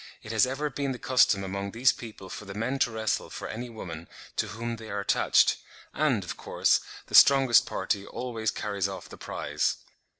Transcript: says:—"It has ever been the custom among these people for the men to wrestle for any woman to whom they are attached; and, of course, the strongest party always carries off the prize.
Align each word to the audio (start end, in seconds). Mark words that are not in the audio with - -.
says:—"It 0.23 0.31
has 0.31 0.47
ever 0.47 0.71
been 0.71 0.93
the 0.93 0.97
custom 0.97 1.43
among 1.43 1.69
these 1.73 1.91
people 1.91 2.27
for 2.27 2.45
the 2.45 2.55
men 2.55 2.79
to 2.79 2.89
wrestle 2.89 3.29
for 3.29 3.47
any 3.47 3.69
woman 3.69 4.09
to 4.35 4.47
whom 4.47 4.77
they 4.77 4.89
are 4.89 5.01
attached; 5.01 5.57
and, 5.93 6.23
of 6.23 6.37
course, 6.37 6.79
the 7.05 7.13
strongest 7.13 7.67
party 7.67 8.07
always 8.07 8.49
carries 8.49 8.87
off 8.89 9.09
the 9.09 9.17
prize. 9.17 9.75